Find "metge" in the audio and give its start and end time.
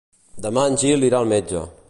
1.35-1.65